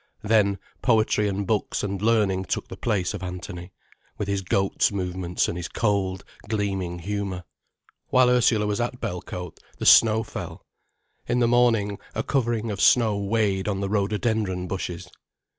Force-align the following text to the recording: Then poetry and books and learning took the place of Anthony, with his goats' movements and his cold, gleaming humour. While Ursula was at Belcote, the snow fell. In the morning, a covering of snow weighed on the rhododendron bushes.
Then 0.23 0.57
poetry 0.81 1.27
and 1.27 1.45
books 1.45 1.83
and 1.83 2.01
learning 2.01 2.45
took 2.45 2.67
the 2.69 2.75
place 2.75 3.13
of 3.13 3.21
Anthony, 3.21 3.71
with 4.17 4.27
his 4.27 4.41
goats' 4.41 4.91
movements 4.91 5.47
and 5.47 5.55
his 5.55 5.67
cold, 5.67 6.23
gleaming 6.49 6.97
humour. 6.97 7.43
While 8.07 8.31
Ursula 8.31 8.65
was 8.65 8.81
at 8.81 8.99
Belcote, 8.99 9.59
the 9.77 9.85
snow 9.85 10.23
fell. 10.23 10.65
In 11.27 11.37
the 11.37 11.47
morning, 11.47 11.99
a 12.15 12.23
covering 12.23 12.71
of 12.71 12.81
snow 12.81 13.15
weighed 13.15 13.67
on 13.67 13.79
the 13.79 13.89
rhododendron 13.89 14.67
bushes. 14.67 15.07